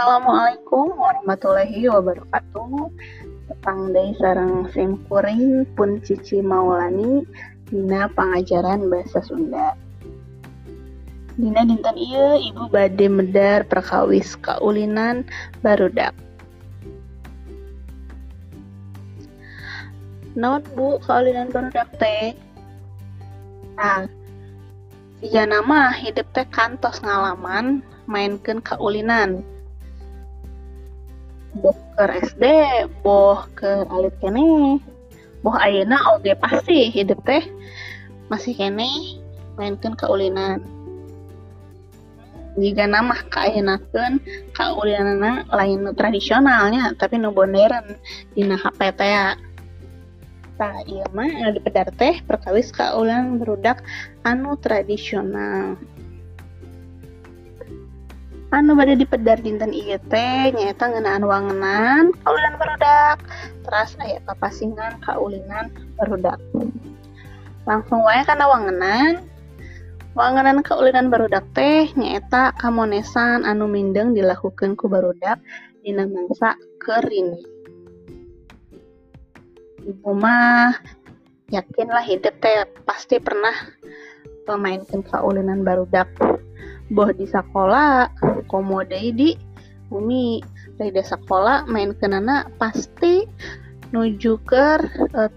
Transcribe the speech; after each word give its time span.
Assalamualaikum 0.00 0.96
warahmatullahi 0.96 1.84
wabarakatuh. 1.92 2.88
Tepang 3.52 3.92
dari 3.92 4.16
sarang 4.16 4.64
sim 4.72 4.96
kuring 5.04 5.68
pun 5.76 6.00
Cici 6.00 6.40
Maulani 6.40 7.20
Dina 7.68 8.08
pengajaran 8.08 8.88
bahasa 8.88 9.20
Sunda. 9.20 9.76
Dina 11.36 11.68
dinten 11.68 12.00
iya 12.00 12.32
ibu 12.40 12.72
bade 12.72 13.12
medar 13.12 13.60
perkawis 13.68 14.40
kaulinan 14.40 15.28
barudak. 15.60 16.16
Naon 20.32 20.64
bu 20.72 20.96
kaulinan 21.04 21.52
barudak 21.52 21.92
teh? 22.00 22.32
Nah, 23.76 24.08
jika 25.20 25.44
nama 25.44 25.92
hidup 25.92 26.24
teh 26.32 26.48
kantos 26.48 27.04
ngalaman 27.04 27.84
mainkan 28.08 28.64
kaulinan 28.64 29.44
ke 31.98 32.04
SD 32.30 32.44
boh 33.02 33.44
ke 33.58 33.84
alit 33.90 34.14
kene 34.22 34.78
boh 35.42 35.56
ayana 35.58 35.98
oge 36.14 36.32
pasti 36.38 36.88
hidup 36.88 37.18
teh 37.26 37.42
masih 38.30 38.54
kene 38.54 39.18
mainkan 39.58 39.98
kaulinan 39.98 40.62
jika 42.58 42.84
nama 42.86 43.14
kaenakeun 43.30 44.18
kaulinan 44.52 45.46
lain 45.46 45.86
tradisionalnya 45.94 46.92
tapi 46.98 47.16
nu 47.16 47.30
modern 47.30 47.94
dina 48.34 48.58
HP 48.58 48.80
teh 48.98 49.10
ya. 49.10 49.38
Tah 50.60 50.76
ieu 50.84 51.08
mah 51.16 51.56
di 51.56 51.60
pedar 51.62 51.88
teh 51.94 52.20
perkawis 52.26 52.74
kaulinan 52.74 53.38
berudak 53.38 53.80
anu 54.26 54.58
tradisional 54.60 55.78
anu 58.50 58.74
pada 58.74 58.98
di 58.98 59.06
pedar 59.06 59.38
dinten 59.38 59.70
ieu 59.70 59.98
teh 60.10 60.50
nyaeta 60.50 60.90
ngeunaan 60.90 61.22
wangenan 61.22 62.04
kaulinan 62.26 62.54
barudak 62.58 63.18
terus 63.62 63.94
aya 64.02 64.18
papasingan 64.26 64.98
kaulinan 65.06 65.70
barudak 65.94 66.38
langsung 67.68 68.02
wae 68.02 68.22
kana 68.26 68.50
wangenan. 68.50 69.22
Wangenan 70.18 70.66
kaulinan 70.66 71.06
barudak 71.06 71.46
teh 71.54 71.86
nyaeta 71.94 72.50
kamonesan 72.58 73.46
anu 73.46 73.70
mindeng 73.70 74.10
dilakukan 74.10 74.74
ku 74.74 74.90
barudak 74.90 75.38
dina 75.86 76.02
mangsa 76.02 76.58
kering 76.82 77.38
ibu 79.86 80.10
mah 80.12 80.74
yakinlah 81.54 82.02
hidup 82.02 82.34
teh 82.42 82.66
pasti 82.82 83.22
pernah 83.22 83.54
memainkan 84.50 85.06
kaulinan 85.06 85.62
barudak 85.62 86.10
boh 86.90 87.10
di 87.14 87.24
sekolah 87.24 88.10
komode 88.50 88.98
di 89.14 89.38
bumi. 89.86 90.42
Desa 90.80 91.20
sekolah 91.20 91.68
main 91.68 91.92
kenana 91.92 92.48
pasti 92.56 93.28
nuju 93.92 94.40
ke 94.48 94.66
uh, 95.12 95.28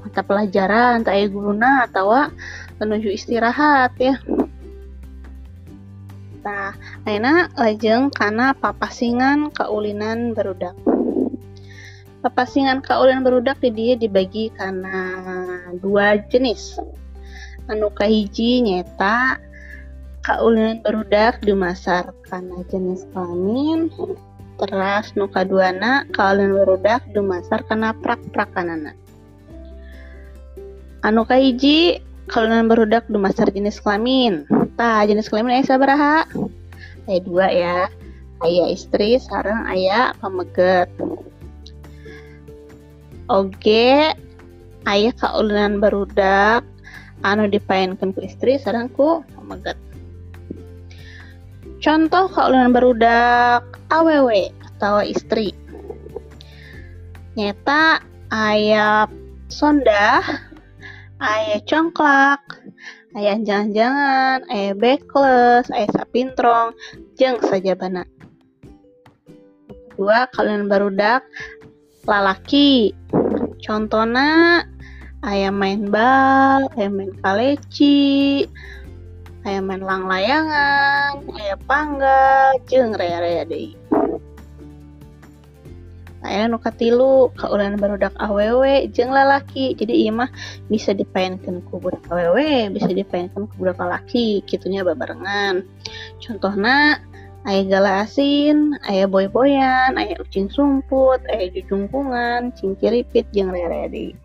mata 0.00 0.22
pelajaran 0.24 1.04
tak 1.04 1.28
guruna 1.28 1.84
atau 1.84 2.32
menuju 2.80 3.12
istirahat 3.12 3.92
ya. 4.00 4.16
Nah 6.40 6.72
aina 7.04 7.52
lajeng 7.52 8.08
karena 8.16 8.56
papasingan 8.56 9.52
kaulinan 9.52 10.32
berudak. 10.32 10.72
Papasingan 12.24 12.80
kaulinan 12.80 13.20
berudak 13.20 13.60
di 13.60 13.70
dia 13.76 13.92
dibagi 13.92 14.48
karena 14.56 15.20
dua 15.84 16.16
jenis. 16.32 16.80
Anu 17.68 17.92
kahiji 17.92 18.64
nyeta 18.64 19.36
kaulinan 20.26 20.82
barudak 20.82 21.38
dimasar 21.46 22.10
karena 22.26 22.66
jenis 22.66 23.06
kelamin 23.14 23.86
teras 24.58 25.14
nuka 25.14 25.46
duana. 25.46 26.02
Kaulinan 26.10 26.58
barudak 26.58 27.06
dimasar 27.14 27.62
karena 27.70 27.94
prak-prakanana 27.94 28.98
anu 31.06 31.22
kahiji 31.22 32.02
kaulinan 32.26 32.66
barudak 32.66 33.06
dimasar 33.06 33.46
jenis 33.54 33.78
kelamin. 33.78 34.42
Tah 34.74 35.06
jenis 35.06 35.30
kelamin 35.30 35.62
ayah 35.62 35.66
sabaraha 35.70 36.16
ayah 37.06 37.22
dua 37.22 37.46
ya. 37.46 37.78
Ayah 38.42 38.68
istri 38.68 39.16
sarang 39.16 39.64
ayah 39.70 40.12
pameget 40.20 40.92
oke 43.32 44.12
ayah 44.84 45.14
kaulinan 45.16 45.80
barudak 45.80 46.60
anu 47.24 47.48
dipainkan 47.48 48.12
ku 48.12 48.20
istri 48.20 48.60
sarang 48.60 48.92
ku 48.92 49.24
pameget 49.32 49.78
Contoh 51.76 52.26
kaulinan 52.32 52.72
barudak 52.72 53.62
aww 53.92 54.28
atau 54.76 55.04
istri. 55.04 55.52
Nyeta 57.36 58.00
ayah 58.32 59.04
sonda, 59.52 60.24
ayah 61.20 61.60
congklak, 61.68 62.40
ayah 63.12 63.36
jangan-jangan, 63.44 64.48
ayah 64.48 64.72
backless, 64.72 65.68
ayah 65.76 65.90
sapintrong, 65.92 66.72
jeng 67.20 67.36
saja 67.44 67.76
bana. 67.76 68.08
Dua 69.96 70.28
kaulinan 70.32 70.68
barudak 70.68 71.28
lalaki. 72.08 72.96
Contohnya 73.60 74.64
ayah 75.28 75.52
main 75.52 75.92
bal, 75.92 76.72
ayah 76.76 76.92
main 76.92 77.12
kaleci, 77.20 78.48
aya 79.46 79.62
main 79.62 79.82
lang 79.86 80.10
layangan 80.10 81.22
aya 81.38 81.54
pangga 81.70 82.50
jeung 82.66 82.98
rea-rea 82.98 83.46
deui 83.46 83.78
aya 86.26 86.50
nu 86.50 86.58
katilu 86.58 87.30
kaulinan 87.38 87.78
barudak 87.78 88.10
awewe 88.18 88.90
jeung 88.90 89.14
lalaki. 89.14 89.78
Jadi 89.78 89.94
iya 89.94 90.10
mah 90.10 90.26
bisa 90.66 90.90
dipaenkeun 90.90 91.62
ku 91.70 91.78
budak 91.78 92.02
awewe 92.10 92.66
bisa 92.74 92.90
dipaenkeun 92.90 93.46
ku 93.46 93.54
budak 93.54 93.78
lalaki 93.78 94.42
kitunya 94.42 94.82
babarengan. 94.82 95.62
Contohna 96.18 96.98
aya 97.46 97.62
gala 97.70 98.02
asin 98.02 98.74
aya 98.90 99.06
boy-boyan 99.06 99.94
aya 99.94 100.18
ucing 100.18 100.50
sumput 100.50 101.22
aya 101.30 101.46
jujungkungan 101.54 102.50
cingkiripit 102.58 103.30
jeung 103.30 103.54
rea-rea 103.54 103.86
deui 103.86 104.18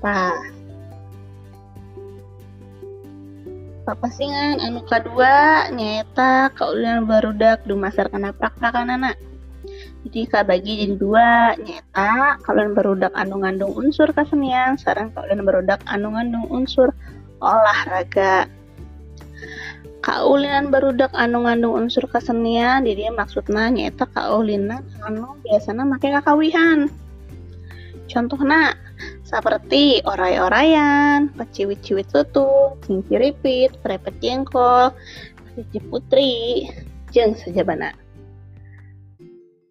Tah, 0.00 0.32
papasingan 3.84 4.64
anu 4.64 4.80
kedua 4.88 5.68
nyata 5.68 6.48
kaulinan 6.56 7.04
barudak 7.04 7.62
dumasar 7.68 8.08
kana 8.08 8.32
praktakanana 8.32 9.12
jadi 10.04 10.28
kabagi 10.28 10.72
jadi 10.84 10.94
dua 11.00 11.56
nyata 11.56 12.40
kaulinan 12.44 12.72
barudak 12.76 13.12
anu 13.16 13.40
ngandung 13.40 13.72
unsur 13.72 14.12
kesenian 14.12 14.76
sarang 14.76 15.12
kaulinan 15.12 15.44
barudak 15.44 15.80
anu 15.88 16.12
ngandung 16.12 16.44
unsur 16.52 16.92
olahraga. 17.40 18.48
Kaulinan 20.04 20.68
barudak 20.68 21.08
anu 21.16 21.48
ngandung 21.48 21.80
unsur 21.80 22.04
kesenian 22.04 22.84
jadi 22.84 23.08
maksudnya 23.16 23.72
nyata 23.72 24.04
kaulinan 24.12 24.84
anu 25.00 25.40
biasanya 25.40 25.88
make 25.88 26.12
kakawihan. 26.12 26.92
Contohnya 28.04 28.76
seperti 29.34 29.98
oray-orayan, 30.06 31.34
peciwit-ciwit 31.34 32.06
tutung, 32.06 32.78
cinciripit, 32.86 33.74
prepet 33.82 34.14
jengkol, 34.22 34.94
cici 35.58 35.82
putri, 35.90 36.70
jeng 37.10 37.34
bana. 37.66 37.90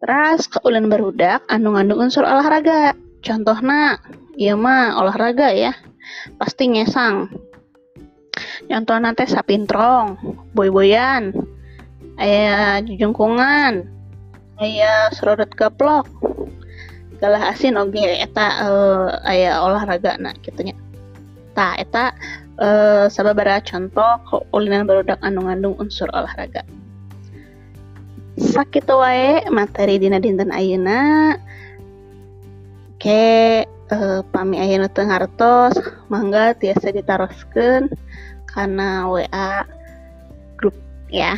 Terus 0.00 0.48
keulen 0.48 0.88
berudak 0.88 1.44
anu 1.52 1.76
ngandung 1.76 2.08
unsur 2.08 2.24
olahraga. 2.24 2.96
Contohnya, 3.20 4.00
iya 4.40 4.56
mah 4.56 4.96
olahraga 4.96 5.52
ya. 5.52 5.76
Pasti 6.40 6.72
ngesang. 6.72 7.28
Contohnya 8.64 9.12
teh 9.12 9.28
sapintrong, 9.28 10.16
boy-boyan, 10.56 11.36
ayah 12.16 12.80
jungkungan, 12.80 13.84
ayah 14.56 15.12
serodot 15.12 15.52
gaplok, 15.52 16.08
galah 17.20 17.52
asin 17.52 17.76
oke 17.76 18.00
eta 18.00 18.46
uh, 18.64 19.08
aya 19.28 19.60
olahraga 19.60 20.16
nah 20.16 20.32
gitunya 20.40 20.72
ta 21.52 21.76
eta 21.76 22.16
uh, 22.60 23.06
sababara 23.08 23.58
contoh 23.64 24.20
kulinan 24.52 24.84
barudak 24.84 25.18
anu 25.24 25.48
ngandung 25.48 25.74
unsur 25.80 26.06
olahraga. 26.12 26.62
Sakit 28.40 28.86
wae 28.88 29.44
materi 29.52 30.00
dina 30.00 30.16
dinten 30.16 30.54
ayeuna 30.54 31.36
ke 33.00 33.64
uh, 33.92 34.20
pami 34.32 34.60
ayeuna 34.60 34.88
teu 34.88 35.04
ngartos 35.04 35.76
mangga 36.12 36.56
tiasa 36.56 36.94
ditaroskeun 36.94 37.90
karena 38.48 39.08
WA 39.08 39.66
grup 40.56 40.76
ya. 41.12 41.36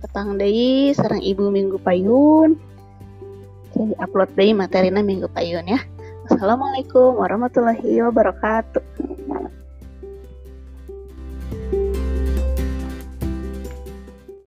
Petang 0.00 0.40
deui 0.40 0.96
sarang 0.96 1.20
ibu 1.20 1.52
minggu 1.52 1.76
payun 1.84 2.56
jadi 3.80 3.94
upload 4.04 4.30
deh 4.36 4.52
materinya 4.52 5.00
minggu 5.00 5.28
payun 5.32 5.64
ya. 5.64 5.80
Assalamualaikum 6.28 7.16
warahmatullahi 7.16 8.04
wabarakatuh. 8.04 8.99